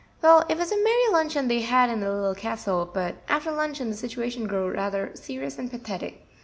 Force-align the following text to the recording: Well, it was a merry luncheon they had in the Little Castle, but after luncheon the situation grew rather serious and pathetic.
Well, 0.23 0.43
it 0.49 0.57
was 0.57 0.71
a 0.71 0.83
merry 0.83 1.09
luncheon 1.11 1.47
they 1.47 1.61
had 1.61 1.91
in 1.91 1.99
the 1.99 2.11
Little 2.11 2.33
Castle, 2.33 2.89
but 2.91 3.17
after 3.29 3.51
luncheon 3.51 3.91
the 3.91 3.95
situation 3.95 4.47
grew 4.47 4.71
rather 4.71 5.11
serious 5.13 5.59
and 5.59 5.69
pathetic. 5.69 6.25